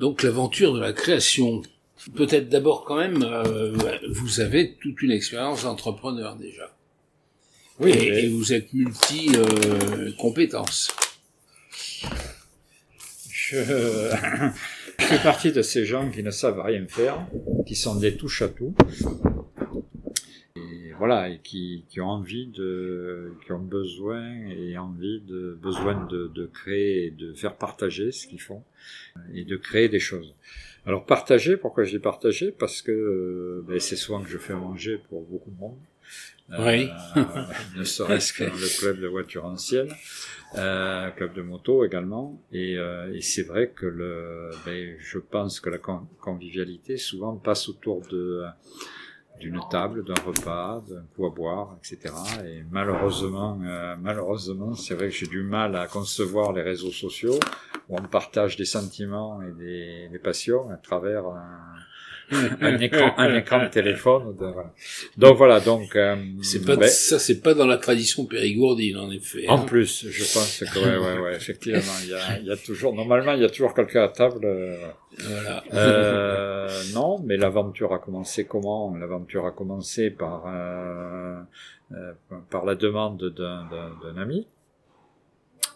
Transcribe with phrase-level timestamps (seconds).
[0.00, 1.60] Donc l'aventure de la création.
[2.16, 3.76] Peut-être d'abord quand même, euh,
[4.08, 6.74] vous avez toute une expérience d'entrepreneur déjà.
[7.80, 7.90] Oui.
[7.90, 10.88] Et, vous êtes multi-compétences.
[13.30, 13.58] je...
[14.98, 17.26] je fais partie de ces gens qui ne savent rien faire,
[17.66, 18.74] qui sont des touches à tout,
[21.00, 26.26] voilà, et qui, qui, ont envie de, qui ont besoin et envie de, besoin de,
[26.28, 28.62] de créer et de faire partager ce qu'ils font
[29.32, 30.34] et de créer des choses.
[30.84, 32.52] Alors partager, pourquoi je dis partager?
[32.52, 35.78] Parce que ben, c'est souvent que je fais manger pour beaucoup de monde.
[36.58, 36.90] Oui.
[37.16, 37.24] Euh,
[37.78, 39.88] ne serait-ce que dans le club de voiture ancienne,
[40.58, 42.38] euh, club de moto également.
[42.52, 47.70] Et, euh, et c'est vrai que le, ben, je pense que la convivialité souvent passe
[47.70, 48.44] autour de
[49.40, 52.14] d'une table, d'un repas, d'un coup à boire, etc.
[52.44, 57.40] Et malheureusement, euh, malheureusement, c'est vrai que j'ai du mal à concevoir les réseaux sociaux
[57.88, 61.74] où on partage des sentiments et des, des passions à travers un,
[62.60, 64.36] un écran, un écran de téléphone.
[65.16, 69.10] Donc voilà, donc euh, c'est pas ben, ça, c'est pas dans la tradition périgourdine en
[69.10, 69.48] effet.
[69.48, 69.64] En hein.
[69.64, 73.32] plus, je pense que ouais, ouais, ouais, effectivement, il y a, y a toujours, normalement,
[73.32, 74.44] il y a toujours quelqu'un à table.
[74.44, 74.76] Euh,
[75.18, 75.64] voilà.
[75.74, 78.94] Euh, non, mais l'aventure a commencé comment?
[78.96, 81.40] L'aventure a commencé par euh,
[81.92, 82.12] euh
[82.48, 84.46] par la demande d'un ami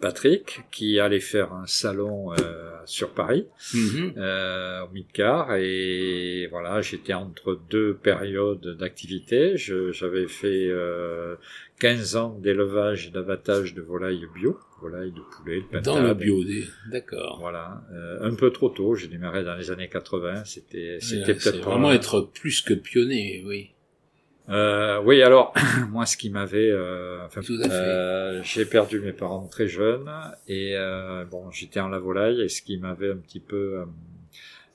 [0.00, 4.12] Patrick, qui allait faire un salon euh, sur Paris, mm-hmm.
[4.16, 9.56] euh, au Midcar, et voilà, j'étais entre deux périodes d'activité.
[9.56, 11.36] J'avais fait euh,
[11.80, 16.42] 15 ans d'élevage et d'abattage de volailles bio, volailles de poulet, de Dans le bio,
[16.90, 17.38] d'accord.
[17.40, 18.94] Voilà, euh, un peu trop tôt.
[18.94, 20.44] J'ai démarré dans les années 80.
[20.44, 23.70] C'était, c'était peut-être vraiment être plus que pionnier, oui.
[24.50, 25.54] Euh, oui, alors
[25.90, 30.10] moi, ce qui m'avait, euh, enfin, euh, j'ai perdu mes parents très jeunes
[30.48, 33.84] et euh, bon, j'étais en la volaille et ce qui m'avait un petit peu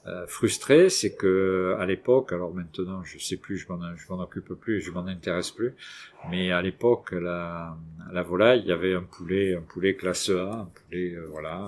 [0.07, 4.21] euh, frustré, c'est que à l'époque, alors maintenant, je sais plus, je m'en, je m'en
[4.21, 5.73] occupe plus, je m'en intéresse plus,
[6.29, 7.75] mais à l'époque, la,
[8.13, 11.67] la volaille, il y avait un poulet, un poulet classe A, un poulet, voilà,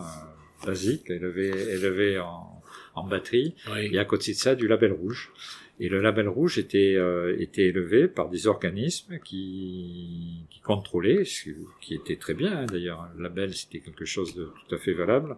[0.65, 2.61] basique, élevé, élevé en,
[2.95, 3.55] en batterie,
[3.91, 5.31] et à côté de ça, du label rouge.
[5.79, 11.51] Et le label rouge était, euh, était élevé par des organismes qui, qui contrôlaient, ce
[11.81, 13.07] qui était très bien hein, d'ailleurs.
[13.15, 15.37] Le label c'était quelque chose de tout à fait valable,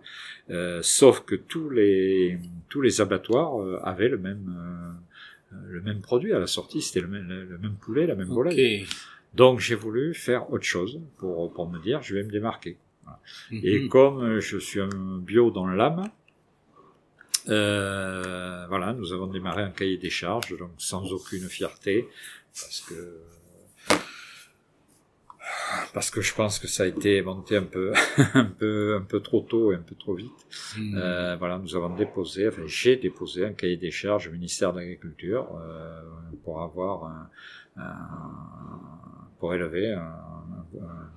[0.50, 2.38] euh, sauf que tous les
[2.70, 4.96] tous les abattoirs euh, avaient le même
[5.52, 8.28] euh, le même produit à la sortie, c'était le même, le même poulet, la même
[8.28, 8.86] volaille.
[9.34, 12.78] Donc j'ai voulu faire autre chose pour pour me dire je vais me démarquer.
[13.52, 13.60] Mhm.
[13.64, 16.10] Et comme je suis un bio dans l'âme,
[17.48, 22.08] euh, voilà, nous avons démarré un cahier des charges, donc sans aucune fierté,
[22.54, 23.22] parce que
[25.94, 27.94] parce que je pense que ça a été monté un peu,
[28.34, 30.32] un peu, un peu trop tôt et un peu trop vite.
[30.78, 30.96] Hmm.
[30.98, 34.80] Euh, voilà, nous avons déposé, enfin j'ai déposé un cahier des charges au ministère de
[34.80, 36.02] l'Agriculture euh,
[36.44, 37.30] pour avoir un,
[39.40, 39.98] pour élever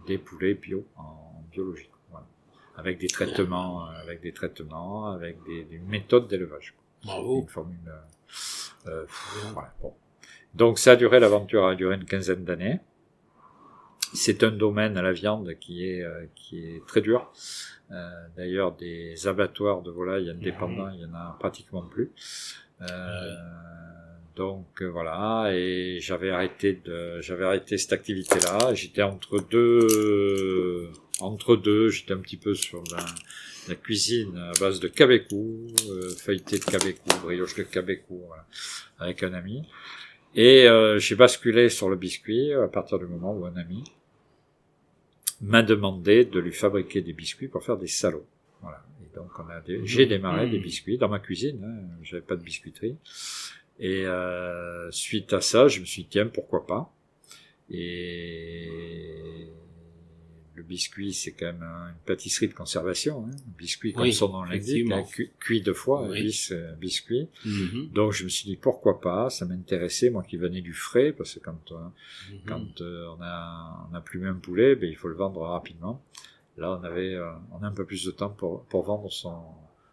[0.06, 1.90] des poulets bio en biologie
[2.76, 6.74] avec des traitements, euh, avec des traitements, avec des, des méthodes d'élevage.
[7.04, 7.42] Bravo.
[7.42, 7.76] Une formule.
[7.86, 9.06] Euh, euh
[9.52, 9.94] voilà, bon.
[10.54, 12.80] Donc ça a duré, l'aventure a duré une quinzaine d'années.
[14.14, 17.32] C'est un domaine à la viande qui est euh, qui est très dur.
[17.90, 22.10] Euh, D'ailleurs, des abattoirs de volailles indépendants, il y en a pratiquement plus.
[22.82, 23.34] Euh,
[24.36, 28.74] donc voilà, et j'avais arrêté de, j'avais arrêté cette activité-là.
[28.74, 30.90] J'étais entre deux,
[31.22, 31.88] entre deux.
[31.88, 33.04] J'étais un petit peu sur la,
[33.68, 38.46] la cuisine à base de cabecou, euh, feuilleté de cabecou, brioche de cabecou, voilà,
[38.98, 39.62] avec un ami.
[40.34, 43.84] Et euh, j'ai basculé sur le biscuit à partir du moment où un ami
[45.40, 48.26] m'a demandé de lui fabriquer des biscuits pour faire des salauds.
[48.62, 48.82] Voilà.
[49.02, 50.62] Et donc on a j'ai démarré des mmh.
[50.62, 51.62] biscuits dans ma cuisine.
[51.64, 52.96] Hein, J'avais pas de biscuiterie.
[53.78, 56.94] Et euh, suite à ça, je me suis dit, tiens, pourquoi pas?
[57.70, 58.68] Et
[60.72, 63.26] biscuit, c'est quand même une pâtisserie de conservation.
[63.26, 63.36] Hein.
[63.58, 64.90] biscuit, comme son nom l'indique,
[65.38, 67.28] cuit deux fois, bis, euh, biscuit.
[67.44, 67.92] Mm-hmm.
[67.92, 69.28] Donc je me suis dit, pourquoi pas?
[69.28, 72.38] Ça m'intéressait, moi qui venais du frais, parce que quand, euh, mm-hmm.
[72.46, 76.02] quand euh, on a on a plus même poulet, ben, il faut le vendre rapidement.
[76.56, 77.18] Là, on avait
[77.52, 79.42] on a un peu plus de temps pour, pour vendre son,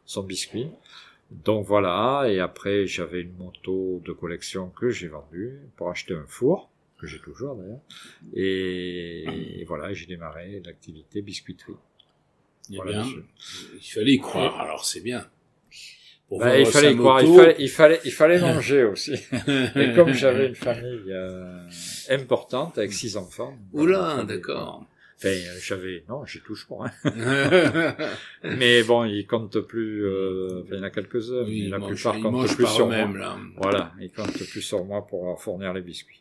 [0.05, 0.67] son biscuit.
[1.31, 6.25] Donc voilà, et après j'avais une moto de collection que j'ai vendue pour acheter un
[6.25, 7.81] four, que j'ai toujours d'ailleurs,
[8.35, 11.73] et, voilà, j'ai démarré l'activité biscuiterie.
[12.71, 13.05] Eh bien,
[13.73, 15.25] il fallait y croire, alors c'est bien.
[16.31, 19.13] Bah, il fallait y croire, il fallait, il fallait, il fallait manger aussi.
[19.13, 21.67] et comme j'avais une famille euh,
[22.09, 23.57] importante avec six enfants.
[23.73, 24.85] Oula, d'accord.
[25.17, 26.85] Enfin, j'avais, non, j'ai toujours.
[26.85, 26.91] Hein.
[28.43, 30.05] mais bon, ils comptent plus.
[30.05, 33.11] Euh, enfin, il y en a quelques-uns, mais la plupart comptent plus sur moi.
[33.17, 33.37] Là.
[33.57, 36.15] Voilà, ils comptent plus sur moi pour leur fournir les biscuits.